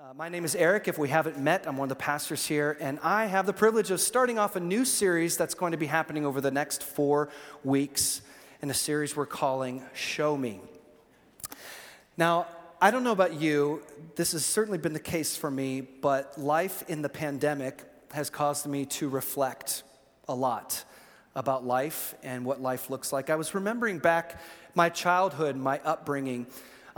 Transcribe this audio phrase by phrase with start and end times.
[0.00, 0.86] Uh, my name is Eric.
[0.86, 3.90] If we haven't met, I'm one of the pastors here, and I have the privilege
[3.90, 7.30] of starting off a new series that's going to be happening over the next four
[7.64, 8.22] weeks
[8.62, 10.60] in a series we're calling Show Me.
[12.16, 12.46] Now,
[12.80, 13.82] I don't know about you,
[14.14, 18.68] this has certainly been the case for me, but life in the pandemic has caused
[18.68, 19.82] me to reflect
[20.28, 20.84] a lot
[21.34, 23.30] about life and what life looks like.
[23.30, 24.40] I was remembering back
[24.76, 26.46] my childhood, my upbringing.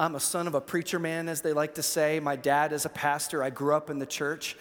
[0.01, 2.21] I'm a son of a preacher man, as they like to say.
[2.21, 3.43] My dad is a pastor.
[3.43, 4.57] I grew up in the church.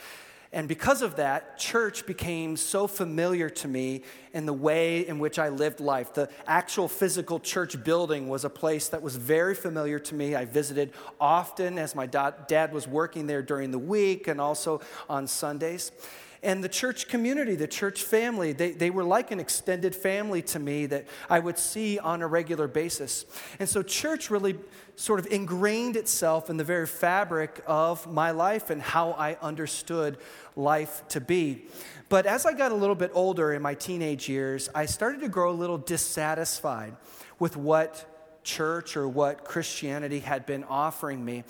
[0.51, 4.01] And because of that, church became so familiar to me
[4.33, 6.13] in the way in which I lived life.
[6.13, 10.35] The actual physical church building was a place that was very familiar to me.
[10.35, 15.25] I visited often as my dad was working there during the week and also on
[15.25, 15.93] Sundays.
[16.41, 20.59] And the church community, the church family, they, they were like an extended family to
[20.59, 23.25] me that I would see on a regular basis.
[23.59, 24.57] And so, church really
[24.95, 30.17] sort of ingrained itself in the very fabric of my life and how I understood
[30.55, 31.65] life to be.
[32.07, 35.29] But as I got a little bit older in my teenage years, I started to
[35.29, 36.95] grow a little dissatisfied
[37.37, 38.08] with what
[38.49, 41.43] church or what Christianity had been offering me.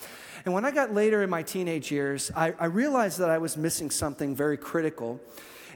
[0.46, 3.56] And when I got later in my teenage years, I, I realized that I was
[3.56, 5.20] missing something very critical.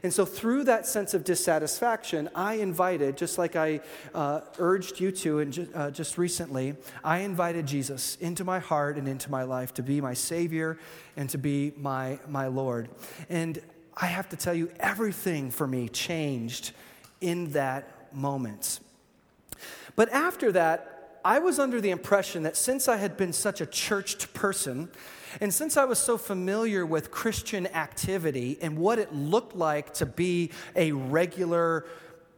[0.02, 3.80] And so, through that sense of dissatisfaction, I invited, just like I
[4.14, 8.98] uh, urged you to, and ju- uh, just recently, I invited Jesus into my heart
[8.98, 10.78] and into my life to be my Savior
[11.16, 12.90] and to be my, my Lord.
[13.30, 13.58] And
[13.96, 16.72] I have to tell you, everything for me changed
[17.22, 18.80] in that moment.
[19.96, 20.93] But after that,
[21.24, 24.90] I was under the impression that since I had been such a churched person,
[25.40, 30.06] and since I was so familiar with Christian activity and what it looked like to
[30.06, 31.86] be a regular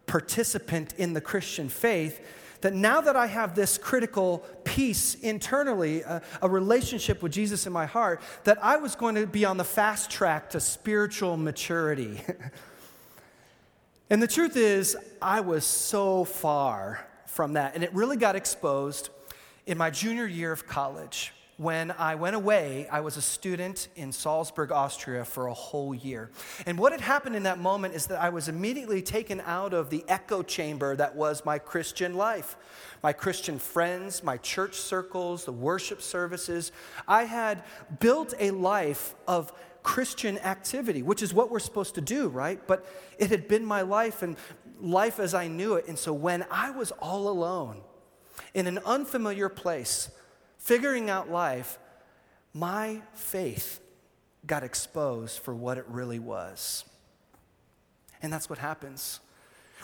[0.06, 2.24] participant in the Christian faith,
[2.60, 7.72] that now that I have this critical piece internally, a, a, relationship with Jesus in
[7.72, 12.22] my heart, that I was going to be on the fast track to spiritual maturity.
[14.10, 17.74] and the truth is, I was so far from that.
[17.74, 19.10] And it really got exposed
[19.66, 21.34] in my junior year of college.
[21.58, 26.30] When I went away, I was a student in Salzburg, Austria for a whole year.
[26.66, 29.88] And what had happened in that moment is that I was immediately taken out of
[29.88, 32.56] the echo chamber that was my Christian life.
[33.02, 36.72] My Christian friends, my church circles, the worship services.
[37.06, 37.62] I had
[38.00, 39.52] built a life of
[39.82, 42.60] Christian activity, which is what we're supposed to do, right?
[42.66, 42.84] But
[43.19, 44.36] it had been my life, and
[44.81, 45.87] life as I knew it.
[45.88, 47.81] And so when I was all alone
[48.54, 50.10] in an unfamiliar place,
[50.59, 51.78] figuring out life,
[52.53, 53.81] my faith
[54.47, 56.84] got exposed for what it really was.
[58.22, 59.20] And that's what happens.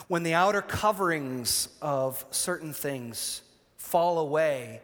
[0.08, 3.42] When the outer coverings of certain things
[3.76, 4.80] fall away,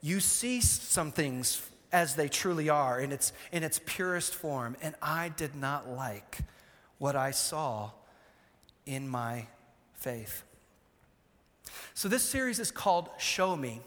[0.00, 4.76] you see some things as they truly are in its, in its purest form.
[4.82, 6.38] And I did not like
[6.98, 7.90] what I saw
[8.86, 9.46] in my
[9.94, 10.44] faith.
[11.94, 13.80] So, this series is called Show Me.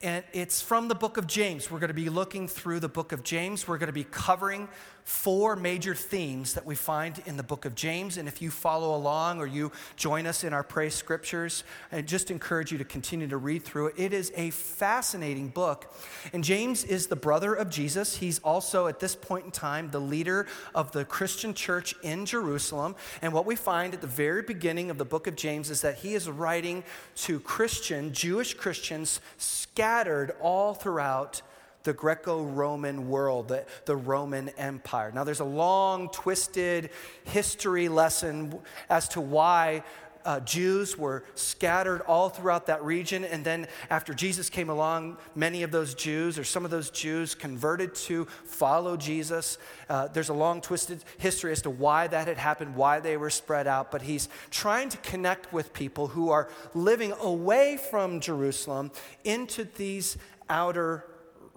[0.00, 1.70] And it's from the book of James.
[1.70, 3.66] We're going to be looking through the book of James.
[3.66, 4.68] We're going to be covering
[5.08, 8.18] four major themes that we find in the book of James.
[8.18, 12.30] And if you follow along or you join us in our praise scriptures, I just
[12.30, 13.94] encourage you to continue to read through it.
[13.96, 15.90] It is a fascinating book.
[16.34, 18.18] And James is the brother of Jesus.
[18.18, 22.94] He's also, at this point in time, the leader of the Christian church in Jerusalem.
[23.22, 25.96] And what we find at the very beginning of the book of James is that
[25.96, 26.84] he is writing
[27.16, 31.40] to Christian, Jewish Christians scattered all throughout
[31.88, 35.10] the Greco Roman world, the, the Roman Empire.
[35.10, 36.90] Now, there's a long, twisted
[37.24, 38.58] history lesson
[38.90, 39.84] as to why
[40.26, 43.24] uh, Jews were scattered all throughout that region.
[43.24, 47.34] And then after Jesus came along, many of those Jews, or some of those Jews,
[47.34, 49.56] converted to follow Jesus.
[49.88, 53.30] Uh, there's a long, twisted history as to why that had happened, why they were
[53.30, 53.90] spread out.
[53.90, 58.90] But he's trying to connect with people who are living away from Jerusalem
[59.24, 60.18] into these
[60.50, 61.06] outer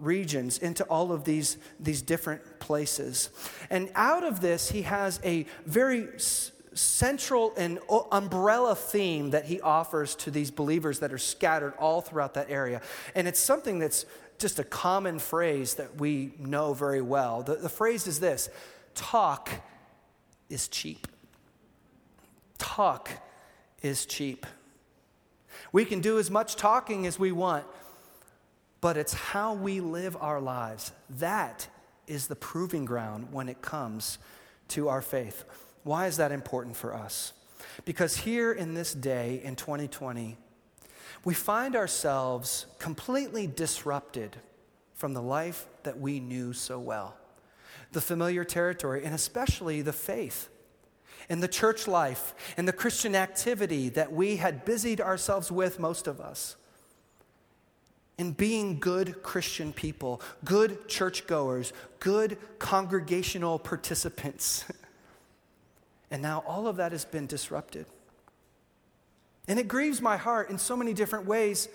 [0.02, 3.30] regions, into all of these, these different places.
[3.70, 7.80] And out of this, he has a very s- central and
[8.12, 12.82] umbrella theme that he offers to these believers that are scattered all throughout that area.
[13.16, 14.06] And it's something that's
[14.38, 17.44] just a common phrase that we know very well.
[17.44, 18.50] The, the phrase is this
[18.96, 19.52] talk
[20.50, 21.08] is cheap.
[22.58, 23.10] Talk
[23.82, 24.46] is cheap.
[25.72, 27.66] We can do as much talking as we want,
[28.82, 30.92] but it's how we live our lives.
[31.10, 31.68] That
[32.08, 34.18] is the proving ground when it comes
[34.70, 35.44] to our faith.
[35.84, 37.34] Why is that important for us?
[37.86, 40.36] Because here in this day in 2020,
[41.24, 44.36] we find ourselves completely disrupted
[44.96, 47.16] from the life that we knew so well.
[47.92, 50.50] The familiar territory, and especially the faith
[51.30, 56.08] and the church life and the Christian activity that we had busied ourselves with, most
[56.08, 56.56] of us.
[58.22, 64.64] In being good Christian people, good churchgoers, good congregational participants.
[66.12, 67.88] and now all of that has been disrupted.
[69.48, 71.68] And it grieves my heart in so many different ways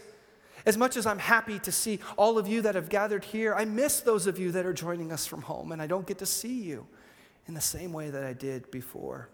[0.64, 3.64] as much as I'm happy to see all of you that have gathered here, I
[3.64, 6.26] miss those of you that are joining us from home, and I don't get to
[6.26, 6.86] see you
[7.48, 9.30] in the same way that I did before.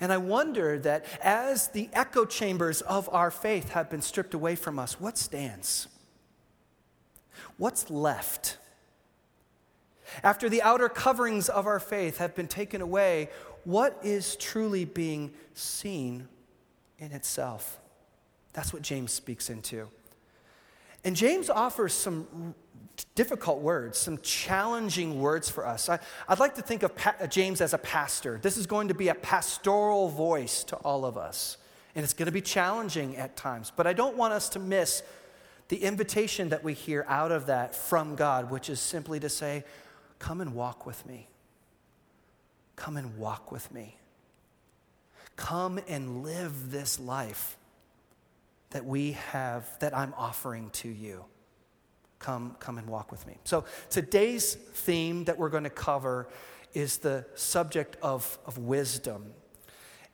[0.00, 4.54] And I wonder that as the echo chambers of our faith have been stripped away
[4.54, 5.88] from us, what stands?
[7.56, 8.58] What's left?
[10.22, 13.30] After the outer coverings of our faith have been taken away,
[13.64, 16.28] what is truly being seen
[16.98, 17.78] in itself?
[18.52, 19.88] That's what James speaks into.
[21.04, 22.54] And James offers some
[23.14, 25.88] difficult words, some challenging words for us.
[25.88, 28.38] I, would like to think of pa- uh, James as a pastor.
[28.40, 31.56] This is going to be a pastoral voice to all of us,
[31.94, 33.72] and it's going to be challenging at times.
[33.74, 35.02] But I don't want us to miss
[35.68, 39.64] the invitation that we hear out of that from God, which is simply to say,
[40.18, 41.26] Come and walk with me.
[42.76, 43.96] Come and walk with me.
[45.34, 47.56] Come and live this life
[48.72, 51.24] that we have, that I'm offering to you.
[52.18, 53.36] Come, come and walk with me.
[53.44, 56.28] So today's theme that we're going to cover
[56.72, 59.32] is the subject of, of wisdom.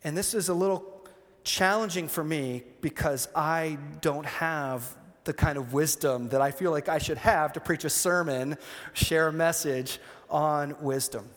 [0.05, 1.07] And this is a little
[1.45, 6.89] challenging for me because I don't have the kind of wisdom that I feel like
[6.89, 8.57] I should have to preach a sermon,
[8.95, 9.99] share a message
[10.31, 11.29] on wisdom.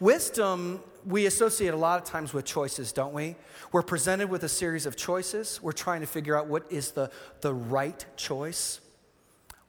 [0.00, 3.36] Wisdom, we associate a lot of times with choices, don't we?
[3.72, 5.60] We're presented with a series of choices.
[5.62, 7.10] We're trying to figure out what is the,
[7.40, 8.80] the right choice.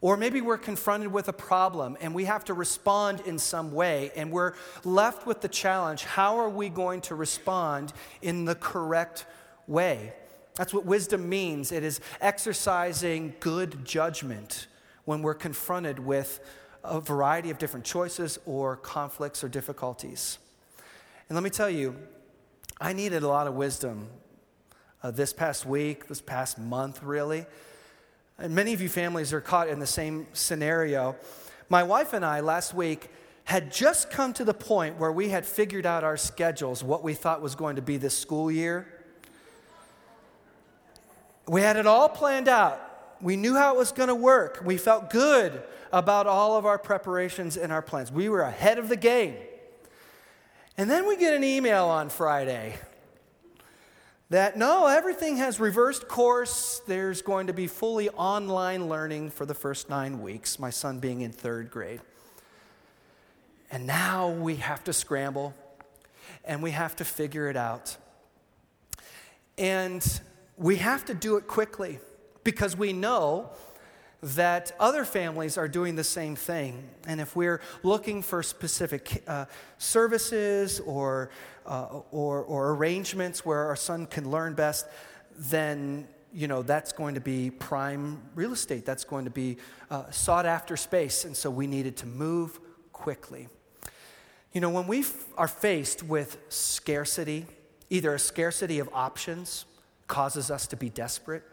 [0.01, 4.11] Or maybe we're confronted with a problem and we have to respond in some way,
[4.15, 4.53] and we're
[4.85, 7.91] left with the challenge how are we going to respond
[8.21, 9.25] in the correct
[9.67, 10.13] way?
[10.55, 11.71] That's what wisdom means.
[11.71, 14.67] It is exercising good judgment
[15.05, 16.39] when we're confronted with
[16.83, 20.39] a variety of different choices or conflicts or difficulties.
[21.27, 21.95] And let me tell you,
[22.79, 24.07] I needed a lot of wisdom
[25.03, 27.45] uh, this past week, this past month, really.
[28.37, 31.15] And many of you families are caught in the same scenario.
[31.67, 33.09] My wife and I last week
[33.43, 37.13] had just come to the point where we had figured out our schedules, what we
[37.13, 38.87] thought was going to be this school year.
[41.47, 42.88] We had it all planned out.
[43.21, 44.61] We knew how it was going to work.
[44.63, 45.61] We felt good
[45.91, 48.11] about all of our preparations and our plans.
[48.11, 49.35] We were ahead of the game.
[50.77, 52.77] And then we get an email on Friday
[54.29, 56.81] that no, everything has reversed course.
[56.87, 61.21] There's going to be fully online learning for the first nine weeks, my son being
[61.21, 62.01] in third grade.
[63.71, 65.53] And now we have to scramble
[66.45, 67.97] and we have to figure it out.
[69.57, 70.21] And
[70.57, 71.99] we have to do it quickly
[72.49, 73.47] because we know
[74.23, 76.89] that other families are doing the same thing.
[77.05, 79.45] And if we're looking for specific uh,
[79.77, 81.29] services or,
[81.67, 84.87] uh, or, or arrangements where our son can learn best,
[85.37, 88.83] then you know that's going to be prime real estate.
[88.83, 89.57] That's going to be
[89.91, 91.25] uh, sought after space.
[91.25, 92.59] And so we needed to move
[92.91, 93.47] quickly.
[94.53, 97.45] You know, when we f- are faced with scarcity,
[97.91, 99.65] either a scarcity of options
[100.07, 101.43] causes us to be desperate,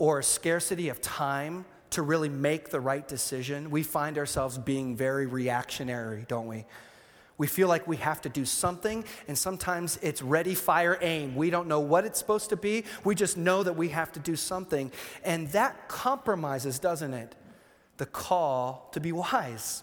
[0.00, 5.26] or scarcity of time to really make the right decision, we find ourselves being very
[5.26, 6.64] reactionary, don't we?
[7.36, 11.36] We feel like we have to do something, and sometimes it's ready, fire, aim.
[11.36, 12.84] We don't know what it's supposed to be.
[13.04, 14.90] We just know that we have to do something.
[15.22, 17.34] And that compromises, doesn't it?
[17.98, 19.82] The call to be wise,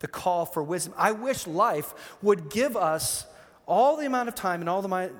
[0.00, 0.94] the call for wisdom.
[0.96, 3.24] I wish life would give us
[3.68, 5.12] all the amount of time and all the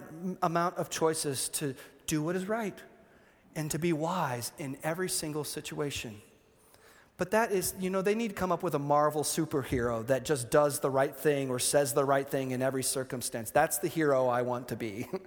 [0.42, 1.76] amount of choices to
[2.08, 2.76] do what is right
[3.58, 6.14] and to be wise in every single situation.
[7.16, 10.24] But that is, you know, they need to come up with a Marvel superhero that
[10.24, 13.50] just does the right thing or says the right thing in every circumstance.
[13.50, 15.08] That's the hero I want to be.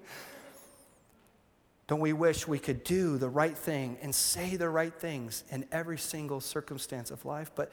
[1.88, 5.66] Don't we wish we could do the right thing and say the right things in
[5.70, 7.52] every single circumstance of life?
[7.54, 7.70] But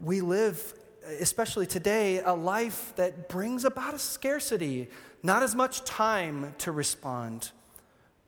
[0.00, 0.72] we live,
[1.20, 4.88] especially today, a life that brings about a scarcity,
[5.22, 7.50] not as much time to respond.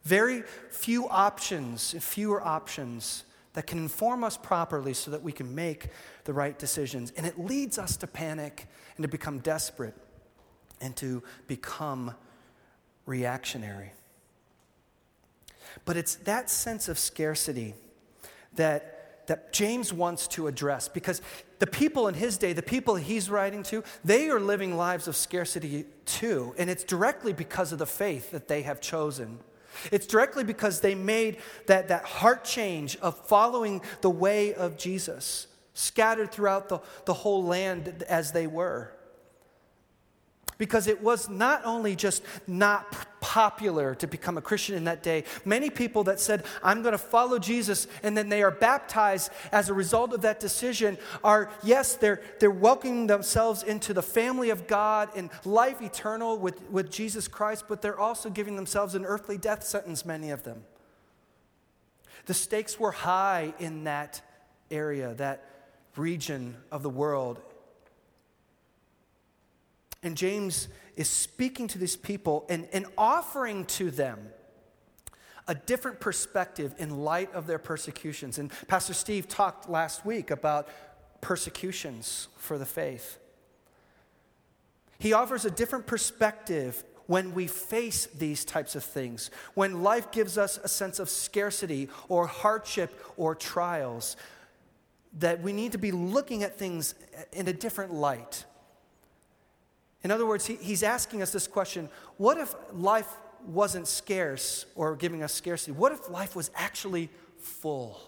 [0.09, 5.89] Very few options, fewer options that can inform us properly so that we can make
[6.25, 7.13] the right decisions.
[7.15, 9.95] And it leads us to panic and to become desperate
[10.81, 12.15] and to become
[13.05, 13.93] reactionary.
[15.85, 17.75] But it's that sense of scarcity
[18.55, 21.21] that that James wants to address because
[21.59, 25.15] the people in his day, the people he's writing to, they are living lives of
[25.15, 26.55] scarcity too.
[26.57, 29.41] And it's directly because of the faith that they have chosen.
[29.91, 35.47] It's directly because they made that, that heart change of following the way of Jesus,
[35.75, 38.93] scattered throughout the, the whole land as they were
[40.59, 45.25] because it was not only just not popular to become a Christian in that day,
[45.45, 49.69] many people that said, I'm going to follow Jesus, and then they are baptized as
[49.69, 54.67] a result of that decision are, yes, they're, they're welcoming themselves into the family of
[54.67, 59.39] God and life eternal with, with Jesus Christ, but they're also giving themselves an earthly
[59.39, 60.65] death sentence, many of them.
[62.27, 64.21] The stakes were high in that
[64.71, 65.45] area, that
[65.97, 67.41] region of the world.
[70.03, 74.19] And James is speaking to these people and, and offering to them
[75.47, 78.39] a different perspective in light of their persecutions.
[78.39, 80.69] And Pastor Steve talked last week about
[81.21, 83.19] persecutions for the faith.
[84.99, 90.37] He offers a different perspective when we face these types of things, when life gives
[90.37, 94.17] us a sense of scarcity or hardship or trials,
[95.15, 96.95] that we need to be looking at things
[97.33, 98.45] in a different light.
[100.05, 103.09] In other words, he, he's asking us this question what if life
[103.47, 105.73] wasn't scarce or giving us scarcity?
[105.73, 108.01] What if life was actually full?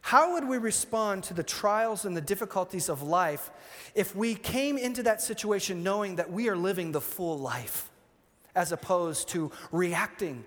[0.00, 3.50] How would we respond to the trials and the difficulties of life
[3.94, 7.90] if we came into that situation knowing that we are living the full life
[8.54, 10.44] as opposed to reacting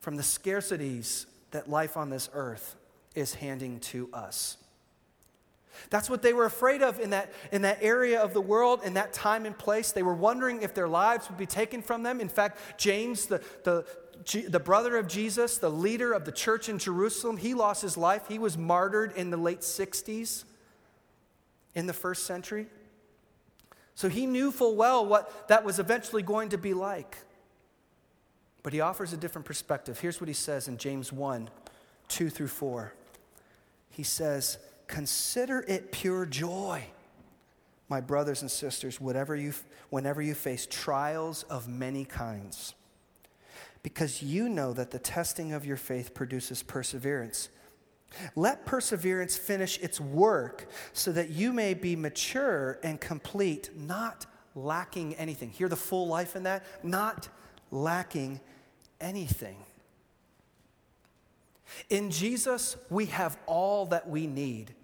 [0.00, 2.74] from the scarcities that life on this earth
[3.14, 4.56] is handing to us?
[5.90, 8.94] That's what they were afraid of in that, in that area of the world, in
[8.94, 9.92] that time and place.
[9.92, 12.20] They were wondering if their lives would be taken from them.
[12.20, 13.86] In fact, James, the, the,
[14.48, 18.28] the brother of Jesus, the leader of the church in Jerusalem, he lost his life.
[18.28, 20.44] He was martyred in the late 60s
[21.74, 22.66] in the first century.
[23.94, 27.18] So he knew full well what that was eventually going to be like.
[28.62, 30.00] But he offers a different perspective.
[30.00, 31.48] Here's what he says in James 1
[32.08, 32.92] 2 through 4.
[33.90, 34.58] He says,
[34.90, 36.82] Consider it pure joy,
[37.88, 39.54] my brothers and sisters, whatever you,
[39.88, 42.74] whenever you face trials of many kinds,
[43.84, 47.50] because you know that the testing of your faith produces perseverance.
[48.34, 55.14] Let perseverance finish its work so that you may be mature and complete, not lacking
[55.14, 55.50] anything.
[55.50, 56.66] Hear the full life in that?
[56.82, 57.28] Not
[57.70, 58.40] lacking
[59.00, 59.58] anything.
[61.88, 64.74] In Jesus, we have all that we need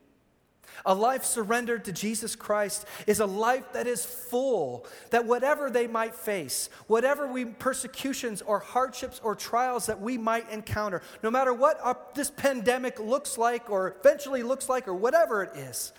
[0.85, 5.87] a life surrendered to Jesus Christ is a life that is full, that whatever they
[5.87, 11.53] might face, whatever we, persecutions or hardships or trials that we might encounter, no matter
[11.53, 15.93] what our, this pandemic looks like or eventually looks like or whatever it is,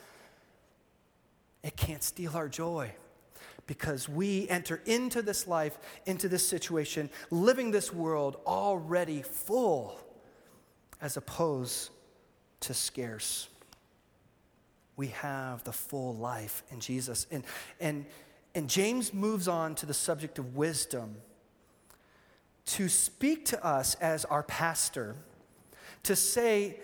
[1.63, 2.91] it can't steal our joy
[3.65, 9.99] because we enter into this life, into this situation, living this world already full
[11.01, 11.89] as opposed
[12.61, 13.49] to scarce
[14.97, 17.27] we have the full life in Jesus.
[17.31, 17.43] And,
[17.79, 18.05] and,
[18.53, 21.15] and James moves on to the subject of wisdom
[22.65, 25.15] to speak to us as our pastor,
[26.03, 26.79] to say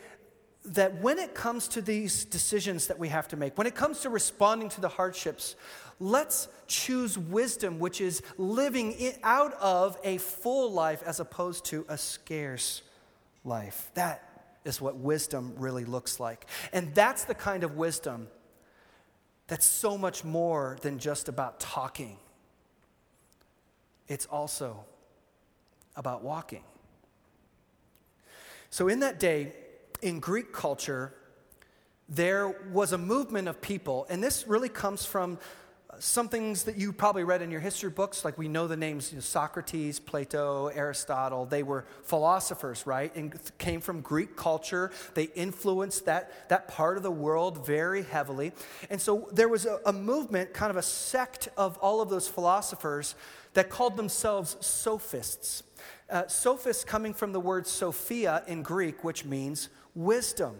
[0.66, 4.00] that when it comes to these decisions that we have to make, when it comes
[4.02, 5.56] to responding to the hardships,
[6.00, 11.98] let's choose wisdom, which is living out of a full life as opposed to a
[11.98, 12.82] scarce
[13.44, 13.92] life.
[13.96, 14.33] That
[14.66, 16.46] is what wisdom really looks like.
[16.72, 18.28] And that's the kind of wisdom
[19.48, 22.18] that's so much more than just about talking,
[24.08, 24.86] it's also
[25.96, 26.64] about walking.
[28.70, 29.54] So, in that day,
[30.02, 31.14] in Greek culture,
[32.10, 35.38] there was a movement of people, and this really comes from
[36.00, 39.12] some things that you probably read in your history books, like we know the names
[39.12, 43.16] you know, Socrates, Plato, Aristotle, they were philosophers, right?
[43.16, 44.92] And came from Greek culture.
[45.14, 48.52] They influenced that, that part of the world very heavily.
[48.90, 52.28] And so there was a, a movement, kind of a sect of all of those
[52.28, 53.16] philosophers
[53.54, 55.64] that called themselves sophists.
[56.10, 60.56] Uh, sophists coming from the word Sophia in Greek, which means wisdom.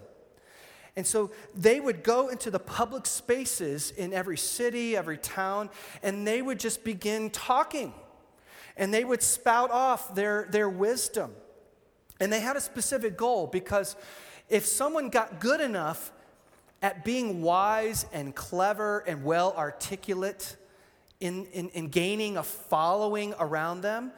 [0.96, 5.70] And so they would go into the public spaces in every city, every town,
[6.02, 7.92] and they would just begin talking.
[8.76, 11.32] And they would spout off their, their wisdom.
[12.20, 13.96] And they had a specific goal because
[14.48, 16.12] if someone got good enough
[16.80, 20.56] at being wise and clever and well articulate
[21.18, 24.12] in, in, in gaining a following around them,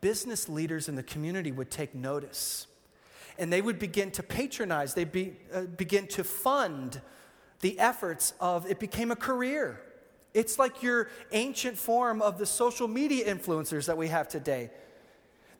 [0.00, 2.66] business leaders in the community would take notice.
[3.38, 7.00] And they would begin to patronize, they be, uh, begin to fund
[7.60, 9.80] the efforts of it became a career.
[10.34, 14.70] It's like your ancient form of the social media influencers that we have today.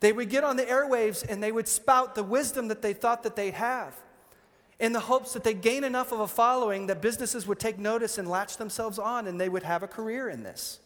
[0.01, 3.23] They would get on the airwaves and they would spout the wisdom that they thought
[3.23, 3.95] that they'd have
[4.81, 8.19] in the hopes that they'd gain enough of a following that businesses would take notice
[8.19, 10.81] and latch themselves on and they would have a career in this.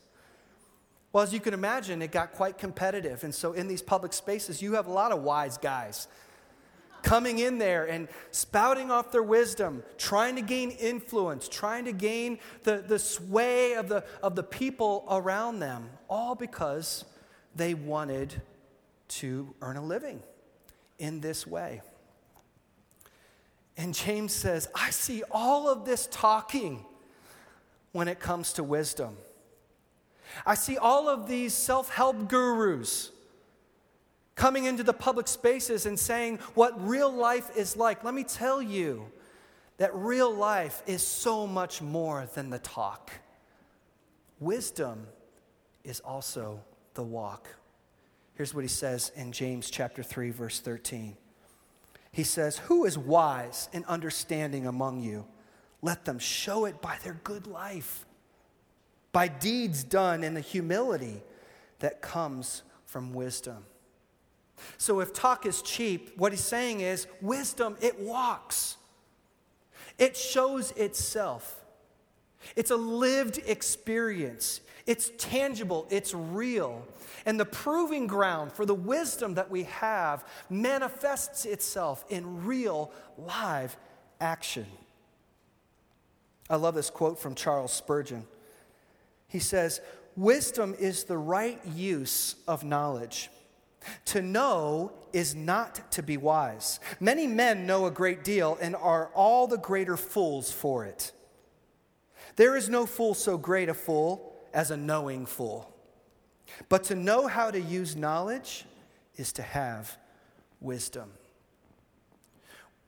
[1.12, 3.24] Well, as you can imagine, it got quite competitive.
[3.24, 6.06] And so in these public spaces, you have a lot of wise guys
[7.08, 12.38] coming in there and spouting off their wisdom, trying to gain influence, trying to gain
[12.64, 17.06] the, the sway of the, of the people around them, all because
[17.56, 18.42] they wanted
[19.08, 20.22] to earn a living
[20.98, 21.80] in this way.
[23.78, 26.84] And James says, I see all of this talking
[27.92, 29.16] when it comes to wisdom.
[30.44, 33.12] I see all of these self help gurus
[34.38, 38.04] coming into the public spaces and saying what real life is like.
[38.04, 39.10] Let me tell you
[39.78, 43.10] that real life is so much more than the talk.
[44.38, 45.08] Wisdom
[45.82, 46.60] is also
[46.94, 47.48] the walk.
[48.34, 51.16] Here's what he says in James chapter 3 verse 13.
[52.12, 55.26] He says, "Who is wise and understanding among you?
[55.82, 58.06] Let them show it by their good life,
[59.10, 61.24] by deeds done in the humility
[61.80, 63.66] that comes from wisdom."
[64.76, 68.76] So if talk is cheap, what he's saying is wisdom it walks.
[69.98, 71.64] It shows itself.
[72.56, 74.60] It's a lived experience.
[74.86, 76.86] It's tangible, it's real.
[77.26, 83.76] And the proving ground for the wisdom that we have manifests itself in real, live
[84.20, 84.66] action.
[86.48, 88.24] I love this quote from Charles Spurgeon.
[89.26, 89.80] He says,
[90.16, 93.28] Wisdom is the right use of knowledge.
[94.06, 96.80] To know is not to be wise.
[97.00, 101.12] Many men know a great deal and are all the greater fools for it.
[102.36, 105.72] There is no fool so great a fool as a knowing fool.
[106.68, 108.64] But to know how to use knowledge
[109.16, 109.96] is to have
[110.60, 111.10] wisdom.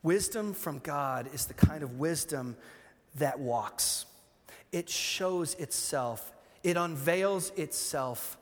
[0.03, 2.57] Wisdom from God is the kind of wisdom
[3.17, 4.07] that walks,
[4.73, 8.39] it shows itself, it unveils itself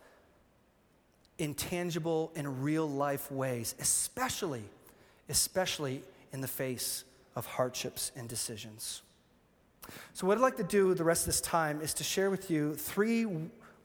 [1.38, 4.64] in tangible and real life ways, especially,
[5.29, 7.05] especially in the face
[7.37, 9.03] of hardships and decisions.
[10.12, 12.51] So, what I'd like to do the rest of this time is to share with
[12.51, 13.27] you three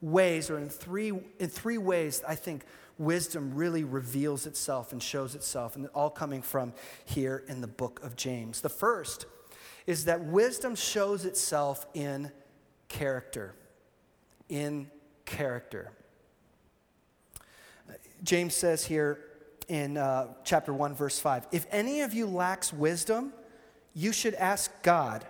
[0.01, 2.65] ways, or in three, in three ways, I think
[2.97, 6.73] wisdom really reveals itself and shows itself, and all coming from
[7.05, 8.61] here in the book of James.
[8.61, 9.25] The first
[9.87, 12.31] is that wisdom shows itself in
[12.87, 13.53] character.
[14.49, 14.89] In
[15.25, 15.91] character.
[18.23, 19.19] James says here
[19.67, 23.33] in uh, chapter 1, verse 5 If any of you lacks wisdom,
[23.93, 25.25] you should ask God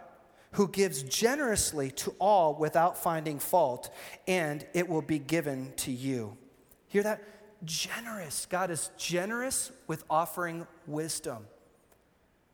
[0.52, 3.92] who gives generously to all without finding fault,
[4.28, 6.38] and it will be given to you.
[6.88, 7.24] Hear that?
[7.66, 8.46] Generous.
[8.46, 11.46] God is generous with offering wisdom.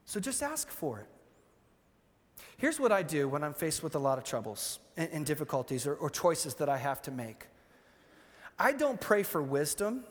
[0.06, 1.08] So just ask for it.
[2.56, 5.86] Here's what I do when I'm faced with a lot of troubles and, and difficulties
[5.86, 7.48] or, or choices that I have to make
[8.62, 10.04] I don't pray for wisdom.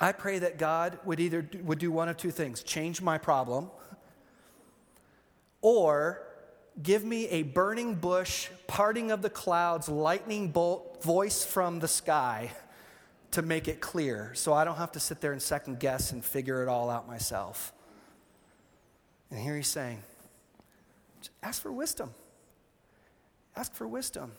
[0.00, 3.70] I pray that God would either would do one of two things change my problem
[5.60, 6.24] or
[6.82, 12.50] Give me a burning bush, parting of the clouds, lightning bolt, voice from the sky
[13.30, 16.24] to make it clear so I don't have to sit there and second guess and
[16.24, 17.72] figure it all out myself.
[19.30, 20.02] And here he's saying,
[21.42, 22.10] ask for wisdom.
[23.54, 24.32] Ask for wisdom.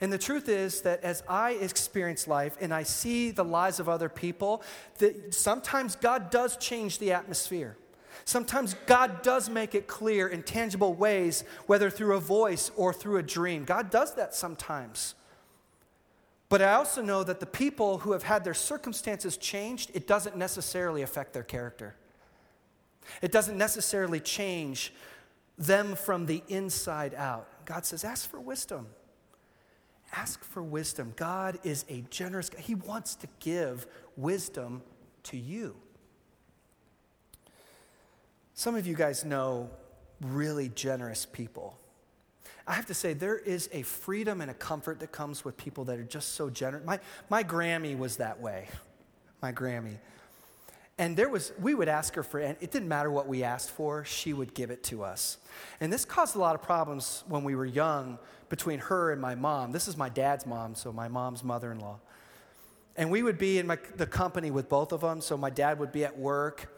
[0.00, 3.88] And the truth is that as I experience life and I see the lives of
[3.88, 4.62] other people,
[4.98, 7.76] that sometimes God does change the atmosphere.
[8.24, 13.16] Sometimes God does make it clear in tangible ways, whether through a voice or through
[13.16, 13.64] a dream.
[13.64, 15.14] God does that sometimes.
[16.48, 20.36] But I also know that the people who have had their circumstances changed, it doesn't
[20.36, 21.96] necessarily affect their character.
[23.20, 24.92] It doesn't necessarily change
[25.58, 27.48] them from the inside out.
[27.64, 28.86] God says, ask for wisdom.
[30.12, 31.14] Ask for wisdom.
[31.16, 32.60] God is a generous God.
[32.60, 34.82] He wants to give wisdom
[35.24, 35.74] to you.
[38.54, 39.70] Some of you guys know
[40.20, 41.78] really generous people.
[42.66, 45.84] I have to say, there is a freedom and a comfort that comes with people
[45.86, 46.84] that are just so generous.
[46.84, 48.68] My, my Grammy was that way.
[49.40, 49.96] My Grammy.
[50.98, 53.70] And there was, we would ask her for, and it didn't matter what we asked
[53.70, 55.38] for, she would give it to us.
[55.80, 58.18] And this caused a lot of problems when we were young
[58.52, 59.72] between her and my mom.
[59.72, 61.98] This is my dad's mom, so my mom's mother in law.
[62.98, 65.22] And we would be in my, the company with both of them.
[65.22, 66.70] So my dad would be at work,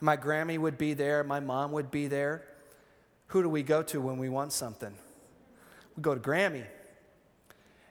[0.00, 2.44] My Grammy would be there, my mom would be there.
[3.28, 4.94] Who do we go to when we want something?
[5.96, 6.64] We go to Grammy.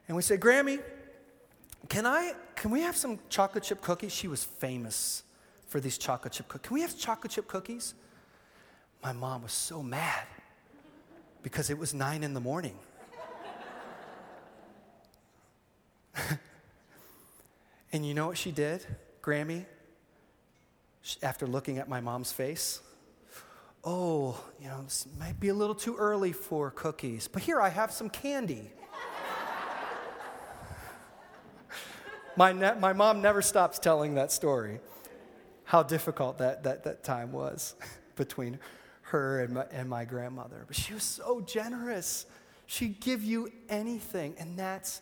[0.08, 0.82] And we say, Grammy,
[1.90, 4.14] can I can we have some chocolate chip cookies?
[4.14, 5.24] She was famous
[5.68, 6.68] for these chocolate chip cookies.
[6.70, 7.96] Can we have chocolate chip cookies?
[9.04, 10.26] My mom was so mad
[11.44, 12.80] because it was nine in the morning.
[17.96, 18.86] And you know what she did,
[19.22, 19.66] Grammy?
[21.24, 22.82] After looking at my mom's face,
[23.86, 27.70] oh, you know, this might be a little too early for cookies, but here I
[27.70, 28.70] have some candy.
[32.36, 34.82] my, ne- my mom never stops telling that story,
[35.64, 37.76] how difficult that, that, that time was
[38.18, 38.60] between
[39.04, 40.66] her and my, and my grandmother.
[40.68, 42.26] But she was so generous.
[42.66, 45.00] She'd give you anything, and that's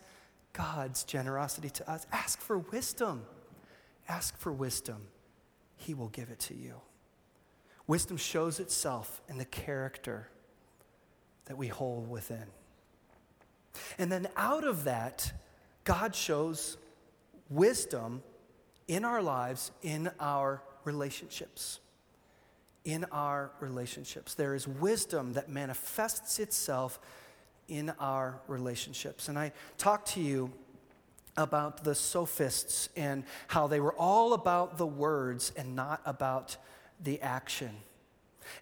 [0.54, 2.06] God's generosity to us.
[2.10, 3.26] Ask for wisdom.
[4.08, 5.08] Ask for wisdom.
[5.76, 6.80] He will give it to you.
[7.86, 10.28] Wisdom shows itself in the character
[11.44, 12.46] that we hold within.
[13.98, 15.32] And then out of that,
[15.84, 16.78] God shows
[17.50, 18.22] wisdom
[18.88, 21.80] in our lives, in our relationships.
[22.84, 24.34] In our relationships.
[24.34, 27.00] There is wisdom that manifests itself
[27.68, 29.28] in our relationships.
[29.28, 30.52] And I talked to you
[31.36, 36.56] about the sophists and how they were all about the words and not about
[37.00, 37.70] the action.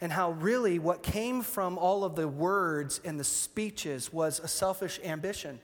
[0.00, 4.48] And how really what came from all of the words and the speeches was a
[4.48, 5.60] selfish ambition.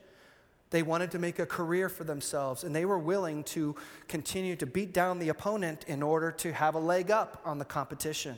[0.71, 3.75] They wanted to make a career for themselves, and they were willing to
[4.07, 7.65] continue to beat down the opponent in order to have a leg up on the
[7.65, 8.37] competition.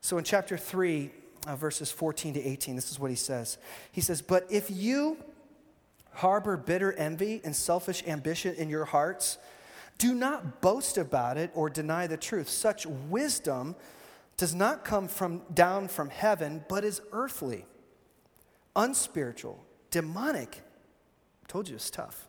[0.00, 1.10] So in chapter 3,
[1.46, 3.58] uh, verses 14 to 18, this is what he says.
[3.92, 5.18] He says, But if you
[6.12, 9.38] harbor bitter envy and selfish ambition in your hearts,
[9.98, 12.48] do not boast about it or deny the truth.
[12.48, 13.76] Such wisdom
[14.36, 17.66] does not come from down from heaven, but is earthly,
[18.76, 20.62] unspiritual, demonic.
[21.44, 22.28] I told you it's tough.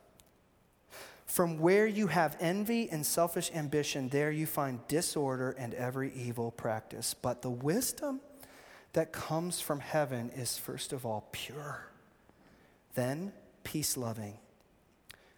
[1.26, 6.50] From where you have envy and selfish ambition, there you find disorder and every evil
[6.50, 7.14] practice.
[7.14, 8.20] But the wisdom
[8.94, 11.88] that comes from heaven is first of all pure,
[12.96, 13.32] then
[13.64, 14.38] peace loving,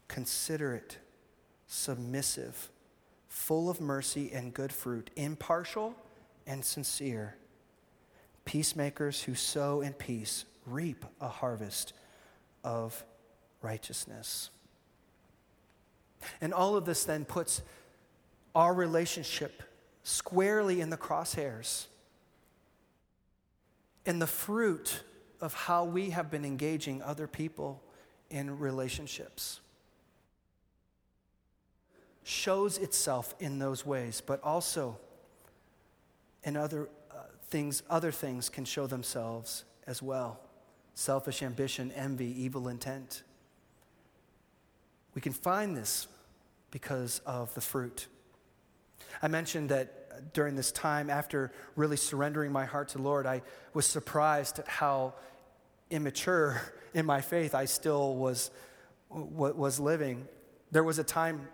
[0.07, 0.97] considerate,
[1.67, 2.69] submissive,
[3.27, 5.95] full of mercy and good fruit, impartial
[6.47, 7.35] and sincere.
[8.45, 11.93] Peacemakers who sow in peace reap a harvest
[12.63, 13.05] of
[13.61, 14.49] righteousness.
[16.39, 17.61] And all of this then puts
[18.53, 19.63] our relationship
[20.03, 21.85] squarely in the crosshairs
[24.05, 25.03] and the fruit
[25.39, 27.81] of how we have been engaging other people
[28.29, 29.59] in relationships
[32.23, 34.97] shows itself in those ways, but also
[36.43, 37.15] in other uh,
[37.47, 40.39] things, other things can show themselves as well
[40.93, 43.23] selfish ambition, envy, evil intent.
[45.15, 46.07] We can find this
[46.69, 48.07] because of the fruit.
[49.21, 50.00] I mentioned that
[50.33, 53.41] during this time after really surrendering my heart to the Lord, I
[53.73, 55.13] was surprised at how
[55.89, 56.61] immature
[56.93, 58.51] in my faith I still was,
[59.09, 60.27] was living.
[60.71, 61.47] There was a time,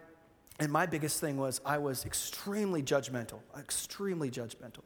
[0.59, 4.83] and my biggest thing was I was extremely judgmental, extremely judgmental.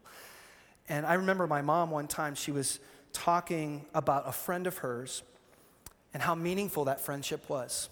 [0.90, 2.80] And I remember my mom one time, she was
[3.14, 5.24] talking about a friend of hers
[6.14, 7.90] and how meaningful that friendship was.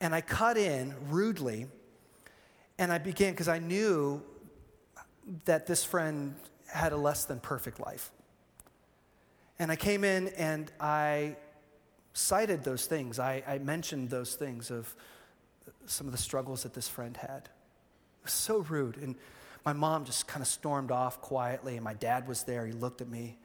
[0.00, 1.66] And I cut in rudely
[2.78, 4.22] and I began because I knew
[5.44, 6.34] that this friend
[6.66, 8.10] had a less than perfect life.
[9.58, 11.36] And I came in and I
[12.12, 13.18] cited those things.
[13.18, 14.94] I, I, mentioned those things of
[15.86, 17.42] some of the struggles that this friend had.
[17.44, 18.96] It was so rude.
[18.96, 19.16] And
[19.64, 22.66] my mom just kind of stormed off quietly, and my dad was there.
[22.66, 23.38] He looked at me,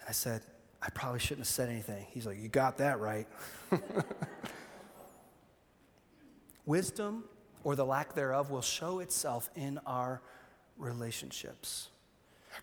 [0.00, 0.42] and I said,
[0.82, 2.06] I probably shouldn't have said anything.
[2.10, 3.26] He's like, You got that right.
[6.66, 7.24] Wisdom,
[7.62, 10.20] or the lack thereof, will show itself in our
[10.78, 11.88] relationships.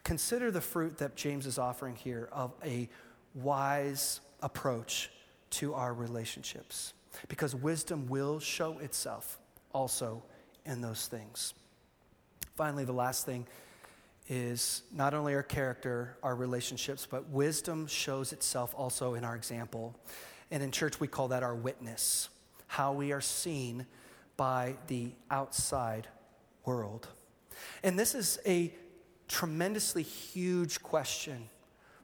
[0.04, 2.90] Consider the fruit that James is offering here of a
[3.34, 5.12] wise approach
[5.52, 6.94] to our relationships,
[7.28, 9.40] because wisdom will show itself
[9.74, 10.24] also
[10.66, 11.54] in those things.
[12.56, 13.46] Finally, the last thing
[14.30, 19.94] is not only our character, our relationships, but wisdom shows itself also in our example.
[20.52, 22.30] And in church, we call that our witness,
[22.68, 23.86] how we are seen
[24.38, 26.08] by the outside
[26.66, 27.08] world.
[27.84, 28.74] And this is a
[29.28, 31.50] tremendously huge question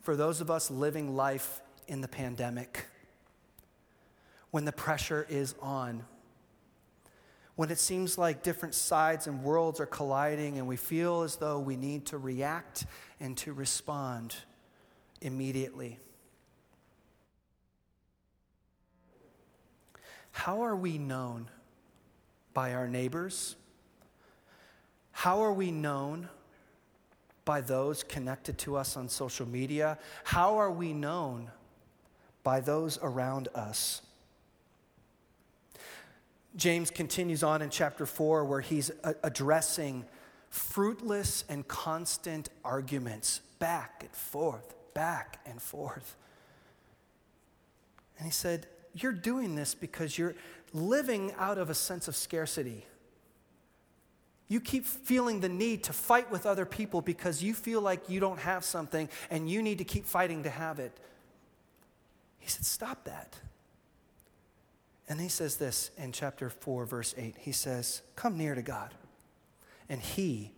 [0.01, 2.85] for those of us living life in the pandemic
[4.51, 6.05] when the pressure is on.
[7.57, 11.59] when it seems like different sides and worlds are colliding and we feel as though
[11.59, 12.85] we need to react
[13.19, 14.35] and to respond
[15.21, 15.97] immediately.
[20.31, 21.49] How are we known?
[22.53, 23.55] By our neighbors?
[25.17, 26.29] How are we known
[27.43, 29.97] by those connected to us on social media?
[30.23, 31.49] How are we known
[32.43, 34.03] by those around us?
[36.55, 38.91] James continues on in chapter 4 where he's
[39.23, 40.05] addressing
[40.51, 46.15] fruitless and constant arguments back and forth, back and forth.
[48.19, 50.35] And he said, You're doing this because you're
[50.75, 52.85] living out of a sense of scarcity.
[54.47, 58.19] You keep feeling the need to fight with other people because you feel like you
[58.19, 60.97] don't have something and you need to keep fighting to have it.
[62.39, 63.35] He said, Stop that.
[65.09, 67.35] And he says this in chapter 4, verse 8.
[67.39, 68.93] He says, Come near to God,
[69.89, 70.51] and he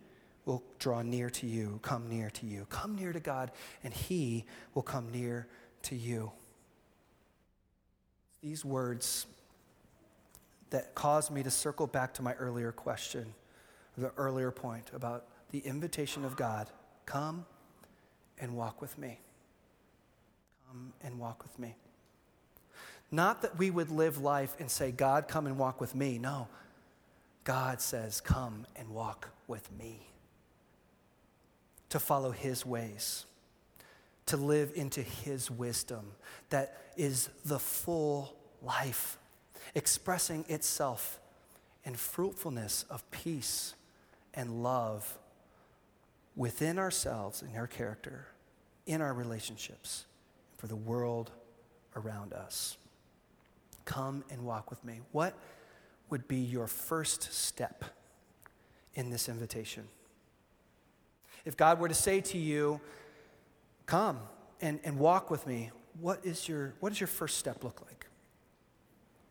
[0.45, 2.65] will draw near to you, come near to you.
[2.69, 3.51] Come near to God,
[3.83, 5.47] and he will come near
[5.83, 6.31] to you.
[8.41, 9.27] These words
[10.71, 13.33] that caused me to circle back to my earlier question,
[13.99, 16.69] the earlier point about the invitation of God
[17.05, 17.45] come
[18.39, 19.19] and walk with me.
[20.67, 21.75] Come and walk with me.
[23.11, 26.19] Not that we would live life and say, God, come and walk with me.
[26.19, 26.47] No.
[27.43, 30.07] God says, come and walk with me.
[31.89, 33.25] To follow his ways,
[34.27, 36.11] to live into his wisdom
[36.51, 39.17] that is the full life,
[39.73, 41.19] expressing itself
[41.83, 43.73] in fruitfulness of peace
[44.33, 45.17] and love
[46.35, 48.27] within ourselves, in our character,
[48.85, 50.05] in our relationships,
[50.57, 51.31] for the world
[51.95, 52.77] around us.
[53.85, 55.01] Come and walk with me.
[55.11, 55.37] What
[56.09, 57.83] would be your first step
[58.95, 59.87] in this invitation?
[61.45, 62.79] If God were to say to you,
[63.89, 64.19] Come
[64.61, 68.05] and, and walk with me, what, is your, what does your first step look like?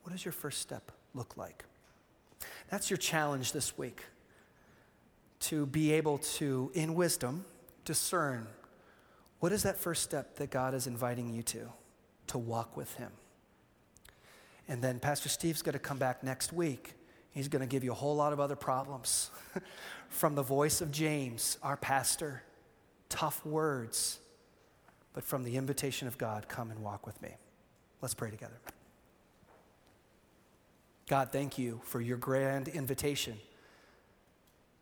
[0.03, 1.65] What does your first step look like?
[2.69, 4.03] That's your challenge this week
[5.41, 7.45] to be able to, in wisdom,
[7.85, 8.47] discern
[9.41, 11.69] what is that first step that God is inviting you to,
[12.29, 13.13] to walk with Him.
[14.67, 16.95] And then Pastor Steve's going to come back next week.
[17.31, 19.31] He's going to give you a whole lot of other problems
[20.09, 22.43] from the voice of James, our pastor.
[23.09, 24.19] Tough words,
[25.15, 27.31] but from the invitation of God, come and walk with me.
[28.03, 28.61] Let's pray together.
[31.09, 33.39] God, thank you for your grand invitation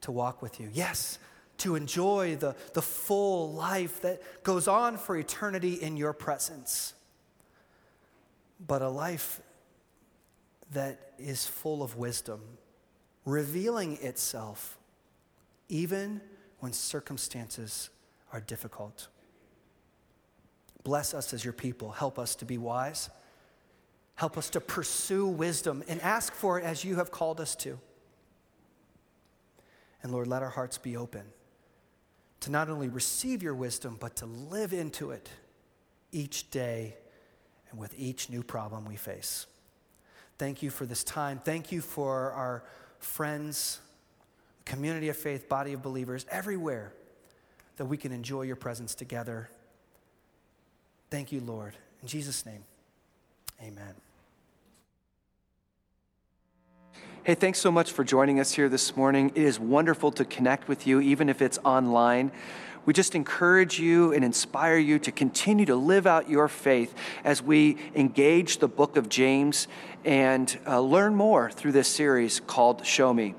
[0.03, 0.69] to walk with you.
[0.73, 1.19] Yes,
[1.59, 6.95] to enjoy the, the full life that goes on for eternity in your presence,
[8.65, 9.41] but a life
[10.73, 12.41] that is full of wisdom,
[13.25, 14.79] revealing itself
[15.69, 16.21] even
[16.61, 17.91] when circumstances
[18.33, 19.09] are difficult.
[20.85, 21.91] Bless us as your people.
[21.91, 23.11] Help us to be wise.
[24.15, 27.79] Help us to pursue wisdom and ask for it as you have called us to.
[30.07, 31.25] And Lord, let our hearts be open
[32.39, 35.29] to not only receive your wisdom, but to live into it
[36.13, 36.95] each day
[37.73, 39.47] and with each new problem we face.
[40.39, 41.41] Thank you for this time.
[41.45, 42.63] Thank you for our
[43.01, 43.81] friends,
[44.65, 46.93] community of faith, body of believers everywhere
[47.77, 49.51] that we can enjoy your presence together.
[51.11, 51.75] Thank you, Lord.
[52.01, 52.63] In Jesus' name,
[53.61, 53.97] amen.
[57.27, 59.33] Hey, thanks so much for joining us here this morning.
[59.35, 62.31] It is wonderful to connect with you, even if it's online.
[62.85, 67.43] We just encourage you and inspire you to continue to live out your faith as
[67.43, 69.67] we engage the book of James
[70.05, 73.35] and uh, learn more through this series called Show Me.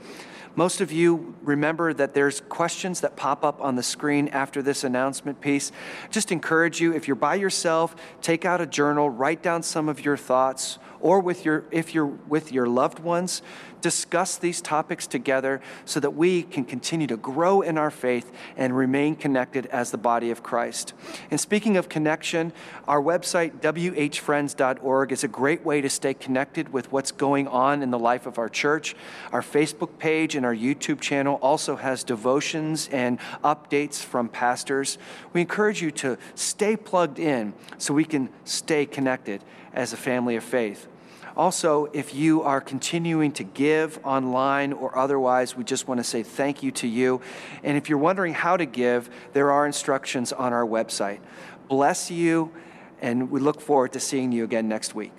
[0.58, 4.84] Most of you remember that there's questions that pop up on the screen after this
[4.84, 5.72] announcement piece.
[6.10, 10.04] Just encourage you, if you're by yourself, take out a journal, write down some of
[10.04, 13.43] your thoughts, or with your, if you're with your loved ones,
[13.82, 18.76] discuss these topics together so that we can continue to grow in our faith and
[18.76, 20.93] remain connected as the body of Christ.
[21.30, 22.52] And speaking of connection,
[22.88, 27.91] our website, whfriends.org, is a great way to stay connected with what's going on in
[27.91, 28.96] the life of our church.
[29.32, 34.98] Our Facebook page and our YouTube channel also has devotions and updates from pastors.
[35.34, 40.36] We encourage you to stay plugged in so we can stay connected as a family
[40.36, 40.88] of faith.
[41.36, 46.24] Also, if you are continuing to give online or otherwise, we just want to say
[46.24, 47.22] thank you to you.
[47.64, 51.20] And if you're wondering how to give, there are instructions on our website.
[51.68, 52.52] Bless you,
[53.02, 55.12] and we look forward to seeing you again next week.